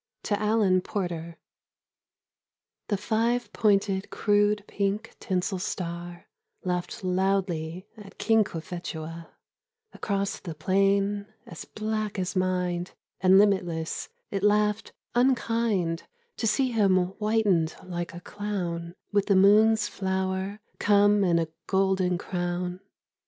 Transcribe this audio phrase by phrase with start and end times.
[0.31, 1.37] To Alan Porter.
[2.89, 6.25] i HE five pointed crude pink tinsel star
[6.65, 9.27] ''Laughed loudly at King Cophetua;
[9.93, 16.01] Across the plain as black as mind And limitless, it laughed unkind
[16.37, 22.17] To see him whitened like a clown With the moon's flour, come in a golden
[22.17, 22.79] crown.